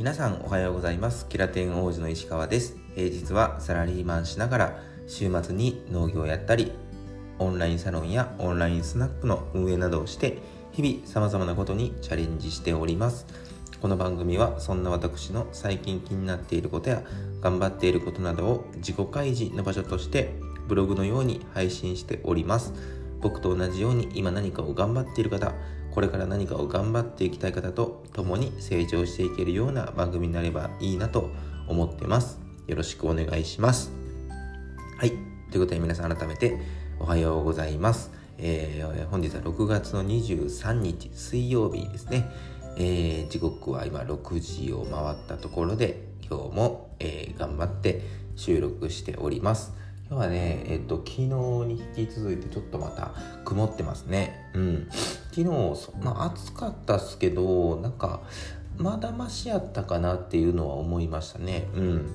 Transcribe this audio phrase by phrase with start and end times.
[0.00, 1.28] 皆さんおはようございます。
[1.28, 2.74] キラテン王子の石川です。
[2.94, 6.72] 平日はサラリーマンしながら週末に農業をやったり
[7.38, 10.38] オンラインサロンやオンラインスナックの運営などをして
[10.72, 13.26] 日々様々なことにチャレンジしております。
[13.82, 17.02] この番組はそんな私の最近気になっていることや
[17.42, 20.32] 頑張っていることなどを自己開示の場所として
[20.66, 22.72] ブログのように配信しております。
[23.20, 25.52] 僕と同じように今何かを頑張っている方
[25.92, 31.30] これから何かを頑張っていきたい方と共に成長していけるような番組になればいいなと
[31.68, 32.38] 思ってます。
[32.66, 33.90] よろしくお願いします。
[34.98, 35.10] はい。
[35.10, 35.18] とい
[35.58, 36.58] うことで皆さん改めて
[37.00, 38.12] おはようございます。
[38.38, 42.30] えー、本日は6月の23日水曜日ですね、
[42.76, 48.00] えー、時刻は今6時を回ったところで今日も、えー、頑張って
[48.36, 49.72] 収録しております。
[50.10, 53.12] 今日はね、えっと、昨日に引き続いてちょっとまた
[53.44, 54.50] 曇ってますね。
[54.54, 54.88] うん。
[55.30, 55.44] 昨日、
[56.02, 58.20] まあ暑かったっすけど、なんか、
[58.76, 61.68] まだましやったかなっていうのは思いましたね。
[61.76, 62.10] うん。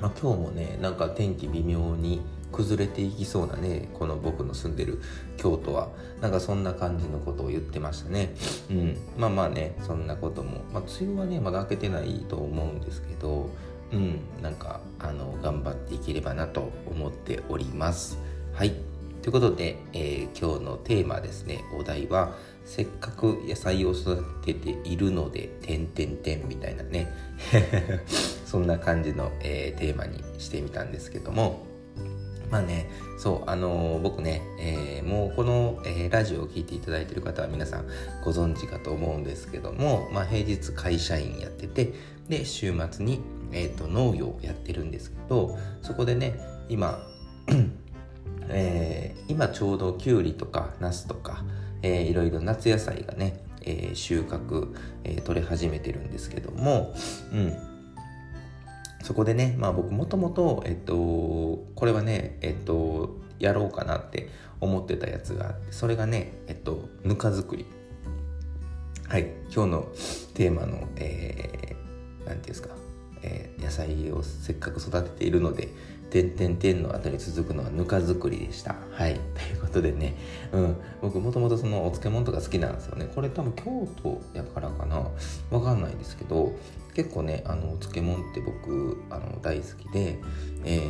[0.00, 5.02] まあ、今日もね、なんか天気微妙に崩れていきそうなね、この僕の住んでる
[5.36, 5.90] 京都は、
[6.22, 8.34] なんかそんな感じのことを言ってましたね。
[8.70, 8.96] うん。
[9.18, 13.50] まあまあね、そんなことも、まあ梅雨はね、まだ明けてないと思うんですけど、
[13.92, 18.18] うん、なんかあの頑張っていければなと思っております。
[18.52, 18.72] はい。
[19.22, 21.64] ということで、えー、今日のテーマですね。
[21.78, 27.08] お題は「せっかく野菜を育てているので点点点」みたいなね。
[28.46, 31.66] そんな感じの、えー、テーマにしてみたんですけども。
[32.50, 37.86] まあねそうあのー、僕ね、えー、もうこの、えー、ラジオを聴いていただいている方は皆さん
[38.24, 41.92] ご存知かと思うんですけども、まあ、平日会社員やってて
[42.28, 43.20] で週末に
[43.52, 46.98] えーと、農業をやってるんですけどそこでね今、
[48.48, 51.44] えー、今ちょうどきゅうりとかナスとか、
[51.82, 56.94] えー、いろいろ夏野菜がね、えー、収穫、えー、取れ始めてるんですけども、
[57.32, 57.56] うん、
[59.02, 64.28] そこでね、まあ、僕もともと、えっと、これはね、えっと、やろうかなって
[64.60, 67.66] 思ってたやつがあってそれがね、えっと、ぬか作り。
[69.08, 69.32] はい。
[69.50, 69.88] 今日の
[70.34, 72.87] テーマの、えー、ていうんですか
[73.22, 75.68] えー、野菜をせっかく育てているので
[76.10, 78.76] 点々点の後に続くのはぬか作りでした。
[78.92, 79.14] はい。
[79.34, 80.14] ということでね、
[80.52, 83.10] うん、僕もともとそのお漬物とか好きなんですよね。
[83.14, 85.10] これ多分京都やからかな
[85.50, 86.52] わかんないですけど、
[86.94, 90.18] 結構ね、あの、お漬物って僕、あの、大好きで、
[90.64, 90.84] えー、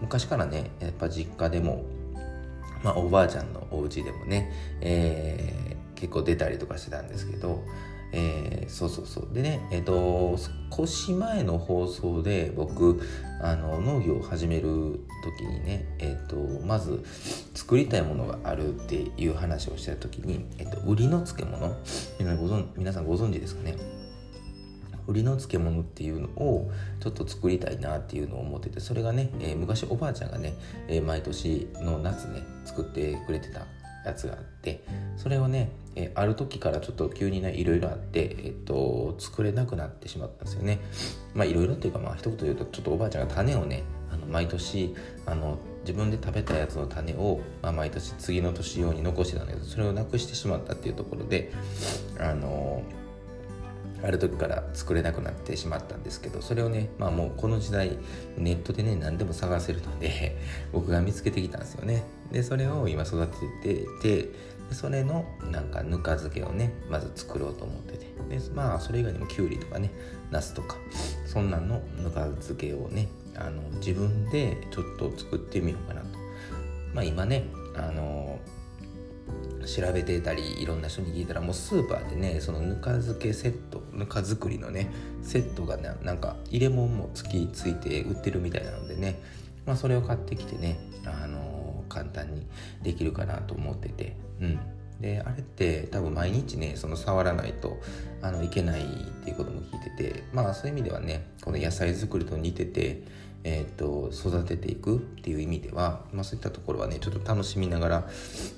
[0.00, 1.84] 昔からね、やっぱ実家でも、
[2.82, 7.62] まあ、おばあちゃんのお家でもね、えー、結構出たりとかしてたんですけど、
[8.18, 9.34] えー、そうそうそう。
[9.34, 10.38] でねえっ、ー、と
[10.74, 13.00] 少し前の放送で僕
[13.42, 17.04] あの農業を始める時にねえっ、ー、とまず
[17.54, 21.76] 作りたいものがあるっていう話をした時に、えっと売りの漬物。
[22.18, 23.76] 皆ご存皆さんご存知ですかね。
[25.06, 30.54] 売りの漬物っていうのをちょっと作りたいなっていうのを思っててそれがね、えー、昔おばあちゃんがね、
[30.88, 33.66] えー、毎年の夏ね作ってくれてた
[34.06, 34.84] やつがあって
[35.16, 40.80] それをね、えある時からちょっと急にねいろいろあって、えっと、作れなくなってしまったんですよね。
[41.34, 44.94] まあいろいろっていうかまあ一言言うとちょっとおばあちゃんが種をねあの毎年
[45.26, 51.52] あの自分で食べたやつの種を、まあ、毎年次の年用に残してたんだけどそれをなくしてしまったっていうところで
[52.18, 52.82] あの
[54.02, 57.98] ある時から作れなくなってしまったんですけどそれをねまあもうこの時代
[58.36, 60.36] ネットでね何でも探せるので
[60.72, 62.04] 僕が見つけてきたんですよね。
[62.32, 63.26] でそれを今育
[63.62, 64.28] ててて
[64.72, 68.06] それのなんかぬか漬けをねまず作ろうと思ってて。
[68.28, 69.90] でまあそれ以外にもきゅうりとかね
[70.30, 70.76] ナスとか
[71.26, 76.06] そんなんのぬか漬けをねあの自分でちょっと作ってみようかなと。
[76.92, 77.44] まあ今ね
[77.76, 78.38] あの
[79.66, 84.90] 調べてたりいろんな人に聞いたらもうスーパーでねそのぬか漬けセットぬか作りのね
[85.22, 89.20] セットがねなんか入れ物もつきついて売ってるみたいなのでね
[89.66, 92.46] まあそれを買ってきてねあのー、簡単に
[92.82, 94.16] できるかなと思ってて。
[94.40, 94.58] うん。
[95.00, 97.78] であれって多分毎日ねその触らないと
[98.22, 98.86] あのいけないっ
[99.22, 103.02] ていうことも聞いててまあそういう意味ではねこの野菜作りと似てて
[103.48, 108.10] えーと、育てていくっていう意味では、まあ、そういったところはねちょっと楽しみながら、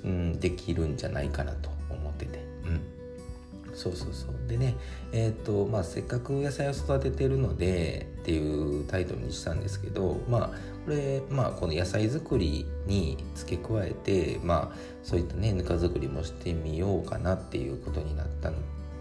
[0.02, 4.48] うん、できるんじゃないかなと思ってて、うん、そうそうそう。
[4.48, 4.76] でね
[5.12, 10.50] えっ、ー、とまあせっかく野菜を育ててるのでっていうタイトルにしたんですけどまあ
[10.86, 18.52] これまあこの野菜作りに付け加えてまあそういったねぬか作りもしてみようかなっていうことになった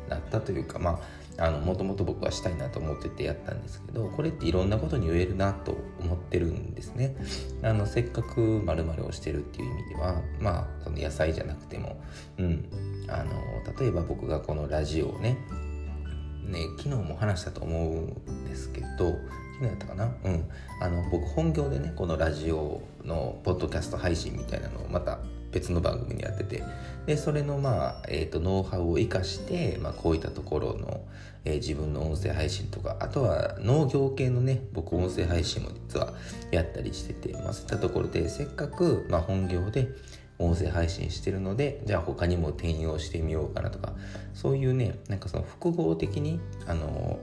[0.09, 0.99] なったというかまあ
[1.37, 7.15] もともと僕はしたいなと思っててやったんですけどこれっていろんなことに言えるなと思ってるんですね。
[7.61, 12.01] あのせっかく〇〇をしてるっていう意味ではまあその野菜じゃなくても
[12.37, 12.69] うん。
[13.09, 13.31] あの
[13.79, 15.37] 例えば僕がこのラジオをね
[16.43, 19.15] ね昨日も話したと思うんですけど
[19.59, 20.05] 昨日やったかな？
[20.23, 20.49] うん。
[20.79, 25.19] あの僕本業でねこのラジオのポッドキャスト配信みたいなのをまた
[25.51, 26.63] 別の番組にやってて
[27.05, 31.05] でそれのまあ、えーと、ノウハウを生かして、まあ、こういったところの、
[31.45, 36.13] えー、自分の音声配信とかあとは農業系のね僕音声配信も実は
[36.51, 39.87] やったりしてて、まあ、そういったところでせっかく、まあ、本業で
[40.37, 43.93] 音声配信してるのでじゃあ他にも転用してみようかなとか
[44.33, 47.19] そういうねなんかその複合的にあの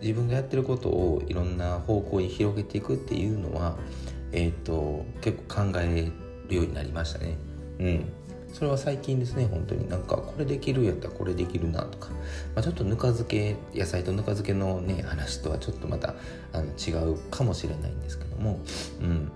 [0.00, 3.76] 自分がやってることをいろんな方向に広げていくっていうのは、
[4.32, 6.12] えーと、結構考え
[6.48, 7.36] るようになりましたね。
[7.78, 8.12] うん。
[8.52, 9.88] それは最近ですね本当に。
[9.88, 12.08] なんかこれできるやったらこれできるなとか、
[12.54, 16.14] まあ、ちょっとぬか漬け野菜とぬか漬けのね話とはちょっとまた
[16.52, 18.60] あの違うかもしれないんですけども、
[19.00, 19.30] うん、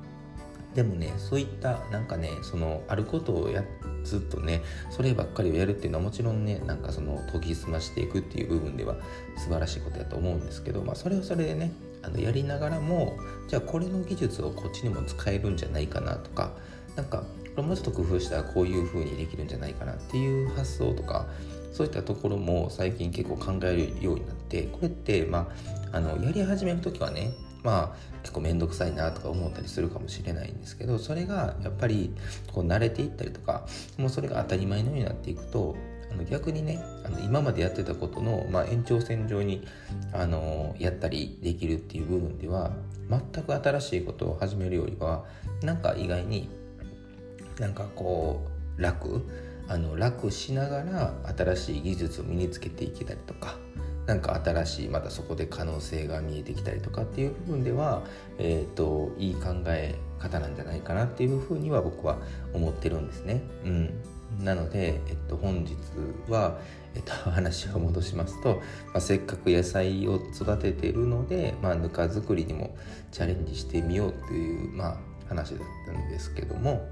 [0.74, 8.96] でもねそういったなんかねそのあることをやってずっとねそればっかりをやるっていうのはもちろんねなんかその研ぎ澄ましていくっていう部分では
[9.36, 13.18] 素晴らしいことやと思うんですけど、まあ、それはそれでねあのやりながらも
[13.48, 16.52] じゃあこれの技術をこっちにも使えるんじゃないかなとか
[16.96, 17.24] なんか
[17.54, 21.26] これもうちょっと工夫したらこういう風にできるんじゃないかなっていう発想とか
[21.72, 25.50] そういったところも最近結構考えるようになってこれってま
[25.92, 32.14] ああのやり始める時はねまあ結構面倒くさいなとか思ったりするかもしれないんですけどそれがやっぱり
[32.52, 33.66] こう慣れていったりとか
[33.98, 35.76] もうそれが当たり前のようになっていくと
[36.10, 39.66] あの逆にねあの今までやってたことの、まあ、延長線上に
[40.12, 42.72] あのやったりできるっていう部分では
[43.08, 45.24] 全く新しいことを始めるよりは
[45.62, 46.48] なんか意外に
[47.58, 48.46] なんかこ
[48.78, 49.24] う楽
[49.68, 53.56] あの楽しながら新しい技術を身につけていけたりとか
[54.10, 58.02] なんか新しいまたそこで可能性が見えてきたりとかっていう部分では、
[58.38, 62.18] えーと、いい考え方なんじゃないかなっていうふうには僕は
[62.52, 63.40] 思ってるんですね。
[63.64, 64.02] うん、
[64.44, 65.76] なので、えっと、本日
[66.28, 66.58] は、
[66.96, 72.76] えっと、 話を戻しますと、まあ、せっかく野菜を育ててるので、まあ、ぬか作りにも
[73.12, 74.96] チャレンジしてみようという、まあ、
[75.28, 76.84] 話だったんですけども、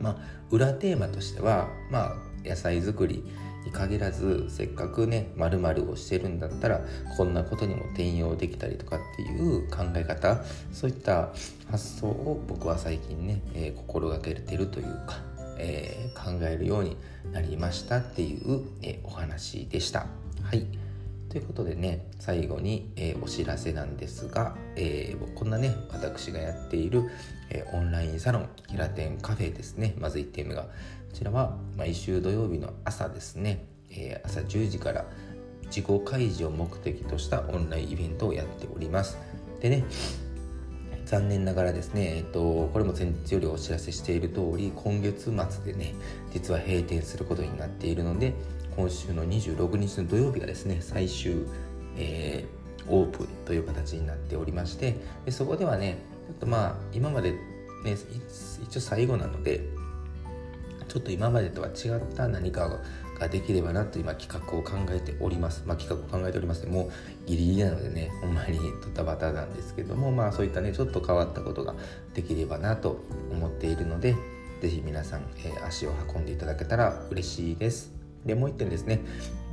[0.00, 0.16] まあ、
[0.50, 3.22] 裏テーマとしては、まあ、野菜作り
[3.64, 6.80] に限らずせっかくね〇〇をしてるんだったら
[7.16, 10.42] こんなことにも転用できたりとかっていう考え方
[10.72, 11.30] そういった
[11.70, 15.20] 発想を僕は最近ね、えー、心がけてるというか、
[15.58, 16.96] えー、考えるように
[17.32, 20.06] なりましたっていう、え、お話でした。
[20.42, 20.81] はい
[21.32, 27.08] ということでね最後に、えー、お知らせなんですが、えー、こんなね私がやっている、
[27.48, 29.94] えー、オンラインサロンキラテンカフェですね。
[29.98, 30.68] まず1点目がこ
[31.14, 35.06] ちらは毎週土曜日の朝ですね、え朝10時から
[35.64, 39.16] 自己開示を目的としたオンラインイベントをやっております。
[39.60, 39.84] でね
[41.06, 45.94] 残念ながらですね、えっと、これも前日よりお知らせしている通り今月末でね
[46.32, 48.34] 実は閉店することになっているので
[48.76, 51.46] 今週の26日の土曜日がですね最終、
[51.96, 55.98] えー、オープンという形になっておりましてでそこではね
[56.28, 57.38] ちょっとまあ今までね
[58.62, 59.60] 一応最後なので
[60.88, 62.80] ちょっと今までとは違った何か
[63.18, 65.62] ができればなと今企画を考えております。
[65.64, 66.90] まあ、企画を考えておりますもう
[67.26, 71.74] ギリギリなのでね、ほんまにドタバタなんですけども、まあそういったね、ちょっと変わったことが
[72.14, 74.16] できればなと思っているので、
[74.60, 78.01] 是非皆さん、えー、足を運んでいただけたら嬉しいです。
[78.26, 79.00] で、もう一点ですね、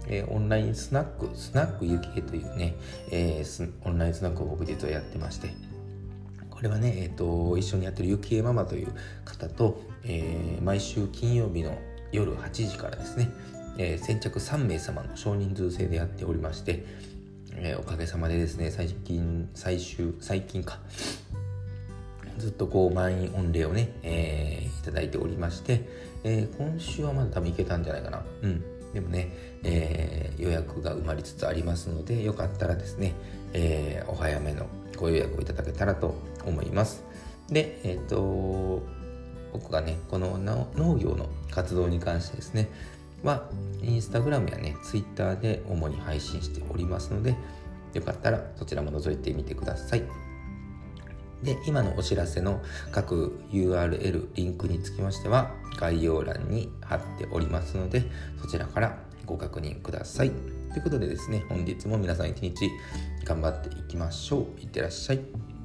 [0.07, 2.76] えー、オンラインスナック、スナックゆきえというね、
[3.11, 5.49] えー、オンラインスナックを僕実はやってまして、
[6.49, 11.78] これはね、えーと、一緒にやってるゆきえママという方と、えー、毎週金曜日の
[12.11, 13.30] 夜8時からですね、
[13.78, 16.85] えー、先着3名様の少人数制でやっておりまして、
[17.56, 20.80] えー、おかげさまでですね最近最終最近か
[22.38, 25.88] ずっとこう満員御礼をね、えー、いただいておりまして、
[26.23, 28.23] えー、今週はまだ多分いけたんじゃないかな。
[28.42, 28.64] うん。
[28.94, 29.31] でもね、
[29.64, 33.14] えー、予約が埋まりつつありますので、よかったらですね、
[33.54, 34.66] えー、お早めの
[34.97, 37.04] ご予約をいただけたらと思います。
[37.49, 38.81] で、えっ、ー、と、
[39.54, 42.69] 僕がね、この農業の活動に関してですね、
[43.23, 43.49] は、
[43.81, 47.35] インスタグラムやね、ツイッターで主に配信しておりますので、
[47.94, 50.29] よかったらそちらも覗いてみてください。
[51.43, 58.03] で、今のお知らせの各 URL、リンクにつきましては概要欄に貼っておりますので、
[58.41, 60.31] そちらからご確認ください。
[60.71, 62.69] ということでですね、本日も皆さん一日
[63.23, 64.61] 頑張っていきましょう。
[64.61, 65.58] いってらっしゃい。